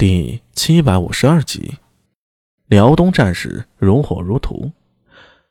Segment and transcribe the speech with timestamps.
[0.00, 1.74] 第七百五十二集，
[2.68, 4.72] 辽东战事如火如荼，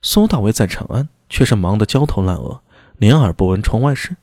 [0.01, 2.59] 苏大为在长安却是忙得焦头烂额，
[2.97, 4.15] 连耳不闻窗外事。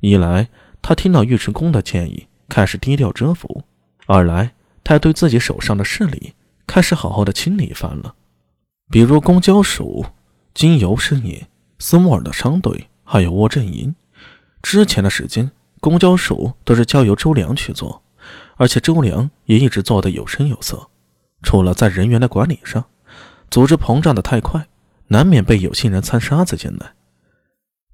[0.00, 0.48] 一来，
[0.82, 3.62] 他听到尉迟恭的建议，开始低调蛰伏；
[4.06, 6.34] 二来，他对自己手上的势力
[6.66, 8.16] 开始好好的清理一番了。
[8.90, 10.04] 比如公交署、
[10.52, 11.46] 经由师爷、
[11.78, 13.94] 斯莫尔的商队，还有窝镇营。
[14.62, 18.02] 之前的时间，公交署都是交由周良去做。
[18.60, 20.90] 而且周良也一直做得有声有色，
[21.42, 22.84] 除了在人员的管理上，
[23.50, 24.68] 组织膨胀的太快，
[25.06, 26.92] 难免被有心人掺沙子进来。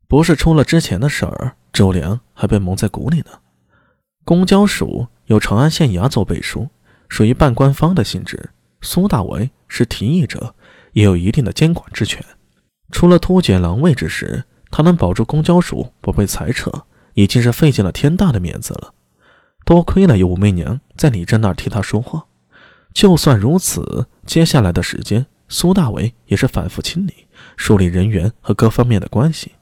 [0.09, 3.27] 不是出了之前的事儿，周良还被蒙在鼓里呢。
[4.25, 6.69] 公交署有长安县衙做背书，
[7.09, 8.51] 属于半官方的性质。
[8.81, 10.57] 苏大为是提议者，
[10.95, 12.21] 也有一定的监管之权。
[12.91, 16.73] 除了突厥狼卫之时，他能保住公交署不被裁撤，
[17.15, 18.93] 已经是费尽了天大的面子了。
[19.67, 22.27] 多亏了有武媚娘在李真那儿替他说话，
[22.95, 29.55] 就算如此，接下来的时间，苏大伟也是反复清理、梳理人员和各方面的关系，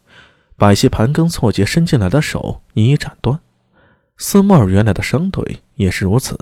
[0.58, 3.40] 把一些盘根错节伸进来的手一一斩断。
[4.18, 6.38] 斯莫尔原来的商队也是如此，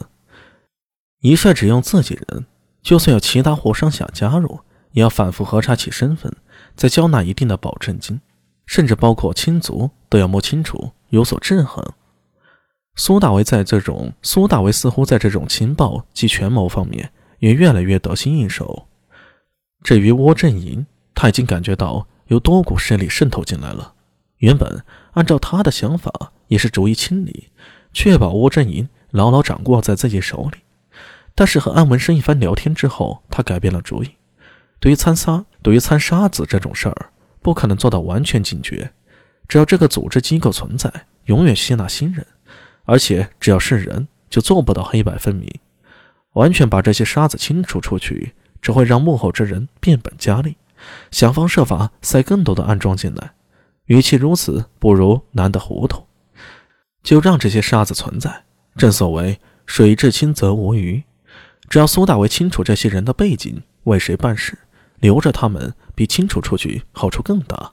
[1.21, 2.47] 一帅只用自己人，
[2.83, 4.59] 就算有其他货商想加入，
[4.91, 6.35] 也要反复核查其身份，
[6.75, 8.21] 再交纳一定的保证金，
[8.67, 11.85] 甚至包括亲族都要摸清楚，有所制衡。
[12.95, 18.87] 苏大为在这种苏大为似乎在这种情报及权谋方面也越来越得心应手。
[19.83, 23.95] 至于窝镇营，他已经感觉到有多股势力渗透进来了。
[24.39, 27.51] 原本按照他的想法，也是逐一清理，
[27.93, 30.59] 确保窝镇营牢牢掌握在自己手里。
[31.35, 34.11] 但是和安文生一番聊天之后，他改变了主意。
[34.79, 38.93] 对于参沙，对于参沙子这种事儿，不可能做到完全警觉。
[39.49, 40.93] 只要这个组织机构存在，
[41.25, 42.27] 永远吸纳新人。
[42.85, 45.49] 而且只要是人，就做不到黑白分明。
[46.35, 50.57] 完全把这些沙子清除出去，只会让幕后之人变本加厉，
[51.11, 53.33] 想方设法塞更多的暗桩进来。
[53.87, 56.05] 与其如此，不如难得糊涂，
[57.03, 58.45] 就让这些沙子存在。
[58.77, 61.03] 正所谓水至清则无鱼。
[61.69, 64.57] 只要苏大为清楚这些人的背景，为谁办事，
[65.01, 67.73] 留着他们比清除出去好处更大。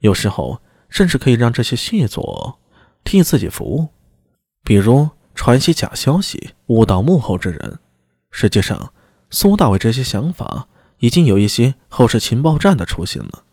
[0.00, 0.60] 有时候
[0.90, 2.58] 甚至可以让这些细作
[3.04, 3.88] 替自己服务。
[4.64, 7.78] 比如传些假消息，误导幕后之人。
[8.30, 8.92] 实际上，
[9.30, 10.66] 苏大伟这些想法
[10.98, 13.44] 已经有一些后世情报站的雏形了。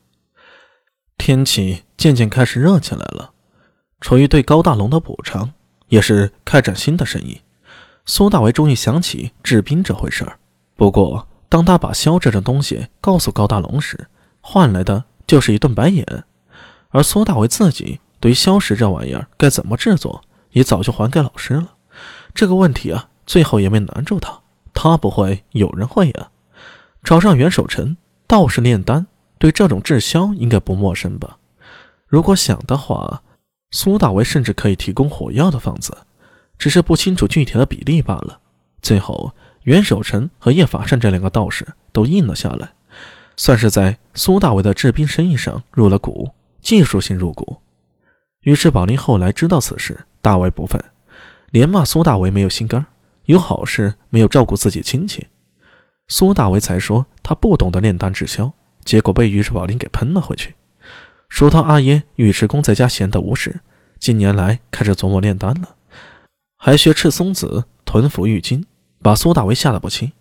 [1.17, 3.31] 天气渐渐开始热起来了，
[3.99, 5.51] 出于对高大龙的补偿，
[5.89, 7.41] 也是开展新的生意。
[8.05, 10.39] 苏大伟终于想起制冰这回事儿。
[10.75, 14.07] 不过，当他把硝这种东西告诉高大龙时，
[14.39, 16.23] 换来的就是一顿白眼。
[16.89, 20.23] 而苏大伟自己对于硝石这玩意儿该怎么制作？
[20.51, 21.75] 也早就还给老师了，
[22.33, 24.39] 这个问题啊，最后也没难住他。
[24.73, 26.29] 他不会，有人会呀。
[27.03, 27.97] 找上袁守诚，
[28.27, 29.07] 道士炼丹，
[29.37, 31.37] 对这种制销应该不陌生吧？
[32.07, 33.23] 如果想的话，
[33.71, 35.97] 苏大为甚至可以提供火药的方子，
[36.57, 38.39] 只是不清楚具体的比例罢了。
[38.81, 39.33] 最后，
[39.63, 42.73] 袁守诚和叶法善这两个道士都应了下来，
[43.37, 46.31] 算是在苏大为的制冰生意上入了股，
[46.61, 47.60] 技术性入股。
[48.41, 50.05] 于是宝林后来知道此事。
[50.23, 50.79] 大为不忿，
[51.49, 52.85] 连骂苏大为没有心肝
[53.25, 55.25] 有好事没有照顾自己亲戚。
[56.07, 58.53] 苏大为才说他不懂得炼丹制销，
[58.85, 60.53] 结果被尉迟宝林给喷了回去，
[61.27, 63.61] 说他阿爷尉迟恭在家闲得无事，
[63.97, 65.75] 近年来开始琢磨炼丹了，
[66.57, 68.63] 还学赤松子屯服玉金，
[69.01, 70.11] 把苏大为吓得不轻。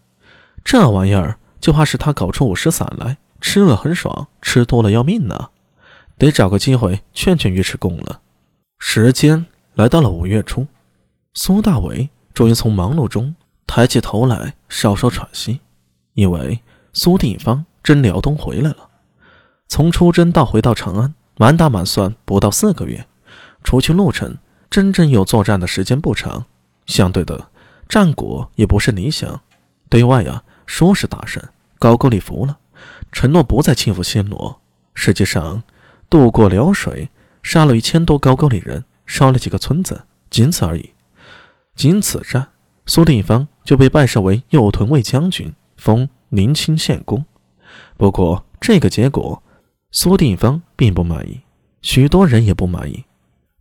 [0.64, 5.50] 这玩意儿就怕是他搞出五石散来，吃了很爽，吃多了要命呢。
[6.20, 8.20] 得找个机会劝劝尉迟恭了。
[8.78, 9.47] 时间。
[9.75, 10.66] 来到了五月初，
[11.32, 13.34] 苏大伟终于从忙碌中
[13.66, 15.60] 抬起头来，稍稍喘息，
[16.14, 16.60] 因为
[16.92, 18.91] 苏定方真辽东回来了。
[19.69, 23.06] 从出征到回到长安，满打满算不到四个月。
[23.62, 24.36] 除去路程，
[24.69, 26.44] 真正有作战的时间不长。
[26.84, 27.48] 相对的，
[27.88, 29.41] 战果也不是理想。
[29.89, 31.42] 对外啊，说是大胜，
[31.78, 32.59] 高句丽服了，
[33.12, 34.60] 承诺不再侵犯暹罗。
[34.94, 35.62] 实际上，
[36.10, 37.09] 渡过辽水，
[37.42, 38.84] 杀了一千多高句丽人。
[39.07, 40.91] 烧了几个村子，仅此而已。
[41.74, 42.47] 仅此战，
[42.86, 47.24] 苏定方就被拜设为右屯卫将军，封临清县公。
[47.97, 49.42] 不过，这个结果，
[49.91, 51.41] 苏定方并不满意，
[51.83, 53.04] 许多人也不满意。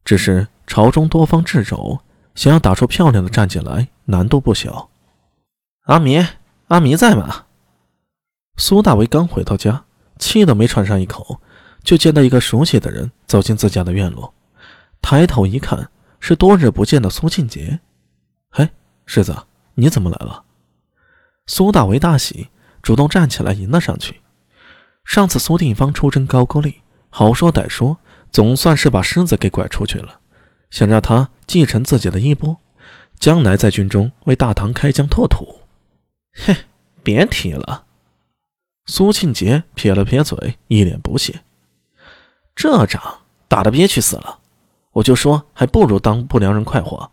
[0.05, 1.99] 只是朝中多方掣肘，
[2.35, 4.91] 想要打出漂亮的战绩来，难度不小。
[5.85, 6.23] 阿弥，
[6.67, 7.45] 阿弥在吗？
[8.57, 9.85] 苏大为刚回到家，
[10.19, 11.41] 气都没喘上一口，
[11.83, 14.33] 就见到一个熟悉的人走进自家的院落。
[15.01, 15.89] 抬头一看，
[16.19, 17.79] 是多日不见的苏庆杰。
[18.49, 18.69] 嘿，
[19.05, 19.35] 世子，
[19.75, 20.43] 你怎么来了？”
[21.47, 22.49] 苏大为大喜，
[22.81, 24.21] 主动站起来迎了上去。
[25.03, 27.97] 上次苏定方出征高句丽，好说歹说，
[28.31, 30.19] 总算是把狮子给拐出去了，
[30.69, 32.57] 想让他继承自己的衣钵，
[33.17, 35.61] 将来在军中为大唐开疆拓土。
[36.33, 36.55] 嘿，
[37.01, 37.85] 别提了。
[38.85, 41.41] 苏庆杰撇了撇嘴，一脸不屑
[42.61, 43.01] ：“这仗
[43.47, 44.39] 打得憋屈死了，
[44.91, 47.09] 我就说还不如当不良人快活。”